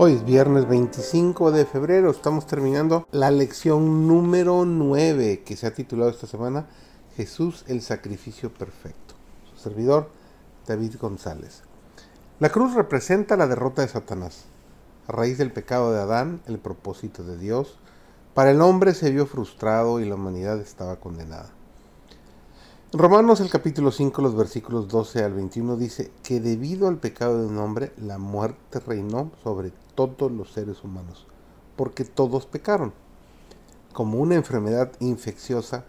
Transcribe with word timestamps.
Hoy 0.00 0.12
es 0.12 0.24
viernes 0.24 0.68
25 0.68 1.50
de 1.50 1.66
febrero, 1.66 2.12
estamos 2.12 2.46
terminando 2.46 3.08
la 3.10 3.32
lección 3.32 4.06
número 4.06 4.64
9 4.64 5.42
que 5.44 5.56
se 5.56 5.66
ha 5.66 5.74
titulado 5.74 6.08
esta 6.08 6.28
semana 6.28 6.68
Jesús 7.16 7.64
el 7.66 7.82
sacrificio 7.82 8.54
perfecto. 8.54 9.16
Su 9.52 9.60
servidor 9.60 10.10
David 10.68 10.94
González. 11.00 11.64
La 12.38 12.50
cruz 12.50 12.74
representa 12.74 13.36
la 13.36 13.48
derrota 13.48 13.82
de 13.82 13.88
Satanás. 13.88 14.44
A 15.08 15.12
raíz 15.14 15.36
del 15.36 15.50
pecado 15.50 15.90
de 15.90 16.00
Adán, 16.00 16.42
el 16.46 16.60
propósito 16.60 17.24
de 17.24 17.36
Dios 17.36 17.80
para 18.34 18.52
el 18.52 18.60
hombre 18.60 18.94
se 18.94 19.10
vio 19.10 19.26
frustrado 19.26 19.98
y 19.98 20.08
la 20.08 20.14
humanidad 20.14 20.60
estaba 20.60 21.00
condenada. 21.00 21.50
En 22.90 23.00
Romanos 23.00 23.40
el 23.40 23.50
capítulo 23.50 23.90
5, 23.90 24.22
los 24.22 24.36
versículos 24.36 24.88
12 24.88 25.24
al 25.24 25.34
21 25.34 25.76
dice 25.76 26.12
que 26.22 26.40
debido 26.40 26.86
al 26.86 26.96
pecado 26.98 27.38
de 27.38 27.46
un 27.48 27.58
hombre, 27.58 27.92
la 27.98 28.16
muerte 28.16 28.78
reinó 28.78 29.30
sobre 29.42 29.72
todos 30.06 30.30
los 30.30 30.52
seres 30.52 30.84
humanos, 30.84 31.26
porque 31.74 32.04
todos 32.04 32.46
pecaron. 32.46 32.92
Como 33.92 34.18
una 34.18 34.36
enfermedad 34.36 34.92
infecciosa, 35.00 35.86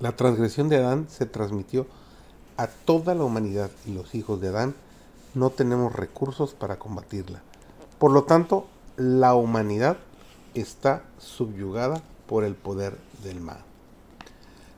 la 0.00 0.14
transgresión 0.14 0.68
de 0.68 0.76
Adán 0.76 1.06
se 1.08 1.24
transmitió 1.24 1.86
a 2.58 2.66
toda 2.66 3.14
la 3.14 3.24
humanidad 3.24 3.70
y 3.86 3.94
los 3.94 4.14
hijos 4.14 4.38
de 4.42 4.48
Adán 4.48 4.74
no 5.32 5.48
tenemos 5.48 5.94
recursos 5.94 6.52
para 6.52 6.78
combatirla. 6.78 7.42
Por 7.98 8.12
lo 8.12 8.24
tanto, 8.24 8.66
la 8.98 9.34
humanidad 9.34 9.96
está 10.52 11.04
subyugada 11.16 12.02
por 12.26 12.44
el 12.44 12.54
poder 12.54 12.98
del 13.22 13.40
mal. 13.40 13.64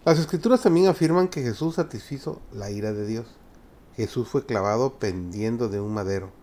Las 0.05 0.20
escrituras 0.20 0.62
también 0.62 0.86
afirman 0.86 1.27
que 1.27 1.42
Jesús 1.42 1.75
satisfizo 1.75 2.41
la 2.53 2.70
ira 2.70 2.92
de 2.92 3.05
Dios. 3.05 3.27
Jesús 3.97 4.28
fue 4.28 4.47
clavado 4.47 4.94
pendiendo 4.94 5.69
de 5.69 5.81
un 5.81 5.92
madero 5.92 6.38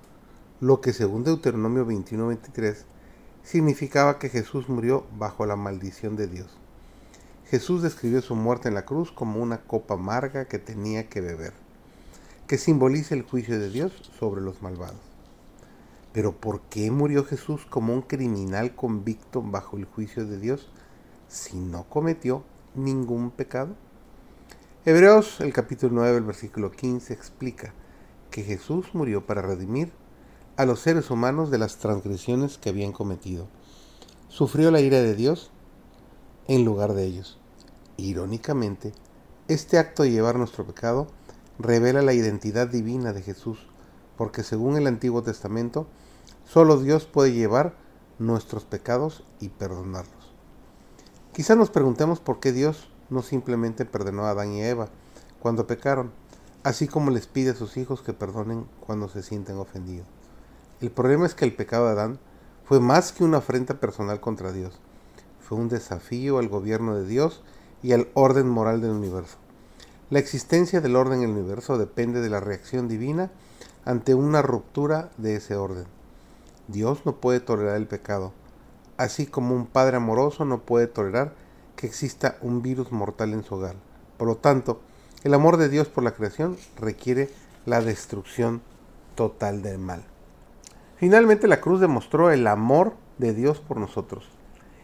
lo 0.62 0.80
que 0.80 0.94
según 0.94 1.24
Deuteronomio 1.24 1.86
21-23 1.86 2.84
significaba 3.44 4.20
que 4.20 4.30
Jesús 4.30 4.70
murió 4.70 5.06
bajo 5.18 5.46
la 5.46 5.56
maldición 5.56 6.16
de 6.16 6.28
Dios. 6.28 6.48
Jesús 7.46 7.84
describió 7.84 8.22
su 8.22 8.36
muerte 8.36 8.70
en 8.70 8.74
la 8.74 8.86
cruz 8.86 9.12
como 9.12 9.42
una 9.42 9.62
copa 9.62 9.96
amarga 9.96 10.46
que 10.46 10.58
tenía 10.58 11.10
que 11.10 11.22
beber, 11.22 11.54
que 12.48 12.58
simboliza 12.58 13.14
el 13.14 13.24
juicio 13.24 13.60
de 13.60 13.70
Dios 13.70 14.12
sobre 14.18 14.42
los 14.42 14.62
malvados. 14.62 15.02
Pero 16.12 16.32
¿por 16.32 16.62
qué 16.62 16.90
murió 16.90 17.26
Jesús 17.26 17.66
como 17.66 17.94
un 17.94 18.02
criminal 18.02 18.74
convicto 18.74 19.42
bajo 19.42 19.78
el 19.78 19.86
juicio 19.86 20.26
de 20.26 20.40
Dios 20.40 20.72
si 21.28 21.58
no 21.58 21.84
cometió 21.84 22.44
ningún 22.74 23.30
pecado? 23.30 23.76
Hebreos 24.86 25.42
el 25.42 25.52
capítulo 25.52 25.96
9, 25.96 26.18
el 26.18 26.24
versículo 26.24 26.72
15 26.72 27.14
explica 27.14 27.74
que 28.32 28.44
Jesús 28.44 28.88
murió 28.94 29.26
para 29.26 29.42
redimir 29.42 29.92
a 30.58 30.66
los 30.66 30.80
seres 30.80 31.12
humanos 31.12 31.52
de 31.52 31.58
las 31.58 31.78
transgresiones 31.78 32.58
que 32.58 32.70
habían 32.70 32.94
cometido. 32.94 33.48
Sufrió 34.30 34.72
la 34.72 34.80
ira 34.80 35.02
de 35.02 35.14
Dios 35.14 35.52
en 36.48 36.64
lugar 36.64 36.94
de 36.94 37.04
ellos. 37.04 37.38
Irónicamente, 37.98 38.94
este 39.48 39.78
acto 39.78 40.04
de 40.04 40.12
llevar 40.12 40.38
nuestro 40.38 40.66
pecado 40.66 41.08
revela 41.60 42.02
la 42.02 42.14
identidad 42.14 42.68
divina 42.68 43.12
de 43.12 43.22
Jesús, 43.22 43.68
porque 44.18 44.44
según 44.44 44.78
el 44.78 44.88
Antiguo 44.88 45.24
Testamento, 45.24 45.88
solo 46.46 46.78
Dios 46.80 47.06
puede 47.06 47.34
llevar 47.34 47.76
nuestros 48.18 48.64
pecados 48.64 49.24
y 49.42 49.50
perdonarlos. 49.50 50.34
Quizá 51.34 51.56
nos 51.56 51.70
preguntemos 51.70 52.22
por 52.22 52.40
qué 52.40 52.54
Dios 52.54 52.88
no 53.10 53.22
simplemente 53.22 53.84
perdonó 53.84 54.24
a 54.26 54.32
Adán 54.32 54.54
y 54.54 54.62
a 54.62 54.70
Eva 54.70 54.88
cuando 55.42 55.68
pecaron, 55.68 56.12
así 56.64 56.88
como 56.88 57.12
les 57.12 57.28
pide 57.28 57.52
a 57.52 57.56
sus 57.56 57.76
hijos 57.76 58.02
que 58.02 58.14
perdonen 58.14 58.66
cuando 58.80 59.10
se 59.10 59.22
sienten 59.22 59.58
ofendidos. 59.58 60.08
El 60.82 60.92
problema 60.92 61.26
es 61.26 61.36
que 61.36 61.46
el 61.46 61.54
pecado 61.54 61.86
de 61.86 61.94
Adán 61.94 62.20
fue 62.66 62.82
más 62.82 63.14
que 63.14 63.24
una 63.24 63.38
afrenta 63.38 63.76
personal 63.76 64.20
contra 64.20 64.52
Dios. 64.52 64.78
Fue 65.40 65.58
un 65.58 65.70
desafío 65.70 66.38
al 66.38 66.50
gobierno 66.50 66.96
de 66.96 67.08
Dios 67.08 67.44
y 67.82 67.94
al 67.94 68.10
orden 68.14 68.50
moral 68.50 68.82
del 68.82 68.92
universo. 68.92 69.38
La 70.10 70.20
existencia 70.20 70.82
del 70.82 70.98
orden 70.98 71.22
en 71.22 71.30
el 71.30 71.38
universo 71.38 71.78
depende 71.78 72.20
de 72.20 72.30
la 72.30 72.42
reacción 72.42 72.90
divina 72.90 73.32
ante 73.86 74.16
una 74.16 74.42
ruptura 74.42 75.12
de 75.18 75.38
ese 75.38 75.56
orden. 75.56 75.86
Dios 76.68 77.06
no 77.06 77.16
puede 77.18 77.40
tolerar 77.40 77.78
el 77.78 77.88
pecado, 77.88 78.34
así 78.98 79.28
como 79.28 79.56
un 79.56 79.68
padre 79.68 79.98
amoroso 79.98 80.44
no 80.44 80.62
puede 80.62 80.88
tolerar 80.88 81.34
que 81.78 81.88
exista 81.88 82.38
un 82.42 82.62
virus 82.62 82.92
mortal 82.92 83.34
en 83.34 83.44
su 83.44 83.56
hogar. 83.56 83.76
Por 84.18 84.28
lo 84.28 84.36
tanto, 84.36 84.82
el 85.24 85.34
amor 85.34 85.58
de 85.58 85.70
Dios 85.70 85.88
por 85.88 86.04
la 86.04 86.14
creación 86.16 86.58
requiere 86.76 87.30
la 87.66 87.82
destrucción 87.82 88.62
total 89.16 89.62
del 89.62 89.78
mal. 89.78 90.04
Finalmente 90.98 91.50
la 91.50 91.60
cruz 91.60 91.82
demostró 91.82 92.32
el 92.32 92.48
amor 92.48 92.94
de 93.18 93.34
Dios 93.34 93.60
por 93.60 93.78
nosotros. 93.78 94.30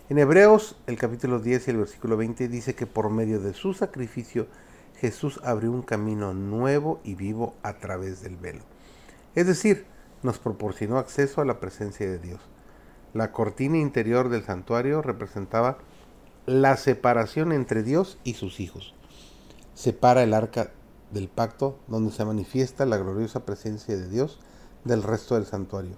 En 0.10 0.18
Hebreos 0.18 0.76
el 0.86 0.98
capítulo 0.98 1.40
10 1.40 1.68
y 1.68 1.72
el 1.72 1.78
versículo 1.78 2.18
20 2.18 2.50
dice 2.50 2.76
que 2.76 2.86
por 2.86 3.10
medio 3.10 3.40
de 3.40 3.54
su 3.54 3.74
sacrificio 3.74 4.48
Jesús 5.00 5.40
abrió 5.46 5.72
un 5.72 5.84
camino 5.84 6.34
nuevo 6.34 7.00
y 7.06 7.16
vivo 7.16 7.56
a 7.64 7.76
través 7.76 8.22
del 8.22 8.36
velo. 8.36 8.62
Es 9.36 9.48
decir, 9.48 9.86
nos 10.22 10.38
proporcionó 10.38 10.98
acceso 10.98 11.40
a 11.40 11.46
la 11.46 11.62
presencia 11.62 12.06
de 12.10 12.20
Dios. 12.20 12.42
La 13.14 13.32
cortina 13.32 13.78
interior 13.78 14.28
del 14.28 14.44
santuario 14.44 15.02
representaba 15.02 15.78
la 16.46 16.76
separación 16.76 17.54
entre 17.54 17.84
Dios 17.84 18.18
y 18.26 18.34
sus 18.34 18.60
hijos. 18.60 18.94
Separa 19.76 20.24
el 20.24 20.34
arca 20.34 20.72
del 21.12 21.30
pacto 21.30 21.80
donde 21.88 22.12
se 22.12 22.26
manifiesta 22.26 22.86
la 22.86 22.98
gloriosa 22.98 23.46
presencia 23.46 23.96
de 23.96 24.10
Dios 24.10 24.40
del 24.84 25.04
resto 25.04 25.36
del 25.36 25.46
santuario. 25.46 25.96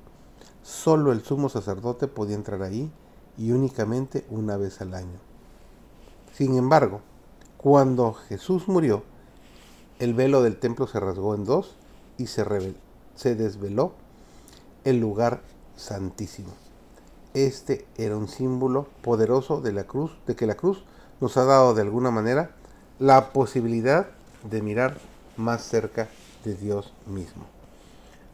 Solo 0.62 1.12
el 1.12 1.24
sumo 1.24 1.50
sacerdote 1.50 2.08
podía 2.08 2.36
entrar 2.36 2.62
ahí 2.62 2.92
y 3.38 3.52
únicamente 3.52 4.26
una 4.30 4.58
vez 4.58 4.82
al 4.82 4.94
año. 4.94 5.20
Sin 6.34 6.58
embargo, 6.58 7.02
cuando 7.58 8.14
Jesús 8.14 8.68
murió, 8.68 9.04
el 10.00 10.14
velo 10.14 10.42
del 10.42 10.58
templo 10.58 10.88
se 10.88 11.00
rasgó 11.00 11.36
en 11.36 11.46
dos 11.46 11.76
y 12.18 12.28
se, 12.28 12.46
se 13.16 13.36
desveló 13.36 13.94
el 14.84 15.00
lugar 15.00 15.42
santísimo. 15.76 16.50
Este 17.34 17.86
era 17.98 18.18
un 18.18 18.28
símbolo 18.28 18.88
poderoso 19.02 19.62
de 19.62 19.72
la 19.72 19.86
cruz, 19.86 20.12
de 20.28 20.36
que 20.36 20.46
la 20.46 20.56
cruz 20.56 20.84
nos 21.22 21.38
ha 21.38 21.46
dado 21.46 21.74
de 21.74 21.82
alguna 21.82 22.12
manera 22.12 22.52
la 23.00 23.34
posibilidad 23.34 24.08
de 24.50 24.62
mirar 24.62 24.98
más 25.38 25.64
cerca 25.64 26.10
de 26.44 26.56
Dios 26.56 26.94
mismo. 27.08 27.53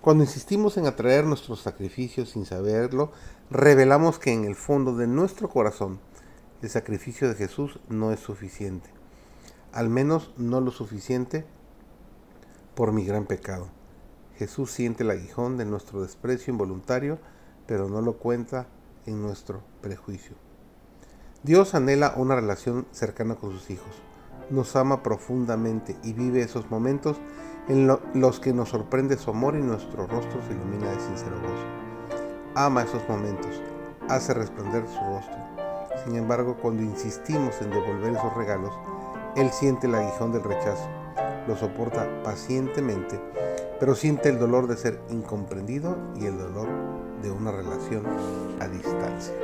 Cuando 0.01 0.23
insistimos 0.23 0.77
en 0.77 0.85
atraer 0.85 1.25
nuestros 1.25 1.59
sacrificios 1.59 2.29
sin 2.29 2.45
saberlo, 2.45 3.11
revelamos 3.51 4.17
que 4.17 4.31
en 4.31 4.45
el 4.45 4.55
fondo 4.55 4.95
de 4.95 5.07
nuestro 5.07 5.49
corazón 5.49 5.99
el 6.61 6.69
sacrificio 6.69 7.27
de 7.27 7.35
Jesús 7.35 7.79
no 7.89 8.13
es 8.13 8.21
suficiente. 8.21 8.89
Al 9.73 9.89
menos 9.89 10.33
no 10.37 10.61
lo 10.61 10.71
suficiente 10.71 11.45
por 12.75 12.93
mi 12.93 13.05
gran 13.05 13.25
pecado. 13.25 13.67
Jesús 14.37 14.71
siente 14.71 15.03
el 15.03 15.11
aguijón 15.11 15.57
de 15.57 15.65
nuestro 15.65 16.01
desprecio 16.01 16.53
involuntario, 16.53 17.19
pero 17.67 17.89
no 17.89 18.01
lo 18.01 18.13
cuenta 18.13 18.67
en 19.05 19.21
nuestro 19.21 19.63
prejuicio. 19.81 20.37
Dios 21.43 21.75
anhela 21.75 22.13
una 22.15 22.35
relación 22.35 22.87
cercana 22.91 23.35
con 23.35 23.51
sus 23.51 23.69
hijos. 23.69 24.01
Nos 24.49 24.77
ama 24.77 25.03
profundamente 25.03 25.97
y 26.03 26.13
vive 26.13 26.41
esos 26.41 26.71
momentos 26.71 27.17
en 27.69 27.87
los 28.15 28.39
que 28.39 28.51
nos 28.51 28.69
sorprende 28.69 29.15
su 29.15 29.29
amor 29.29 29.55
y 29.55 29.61
nuestro 29.61 30.07
rostro 30.07 30.41
se 30.47 30.53
ilumina 30.53 30.89
de 30.89 30.99
sincero 30.99 31.35
gozo. 31.39 31.65
Ama 32.55 32.81
esos 32.81 33.07
momentos, 33.07 33.61
hace 34.09 34.33
resplandecer 34.33 34.89
su 34.89 34.99
rostro. 34.99 35.37
Sin 36.03 36.15
embargo, 36.15 36.57
cuando 36.59 36.81
insistimos 36.81 37.61
en 37.61 37.69
devolver 37.69 38.13
esos 38.13 38.35
regalos, 38.35 38.73
Él 39.35 39.51
siente 39.51 39.85
el 39.85 39.93
aguijón 39.93 40.31
del 40.31 40.43
rechazo, 40.43 40.89
lo 41.47 41.55
soporta 41.55 42.07
pacientemente, 42.23 43.19
pero 43.79 43.93
siente 43.93 44.29
el 44.29 44.39
dolor 44.39 44.67
de 44.67 44.75
ser 44.75 44.99
incomprendido 45.09 45.95
y 46.15 46.25
el 46.25 46.39
dolor 46.39 46.67
de 47.21 47.29
una 47.29 47.51
relación 47.51 48.03
a 48.59 48.67
distancia. 48.67 49.35